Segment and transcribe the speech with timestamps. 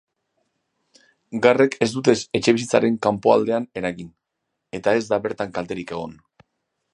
[1.45, 4.09] Garrek ez dute etxebizitzaren kanpoaldean eragin,
[4.79, 6.19] eta ez da bertan kalterik egon.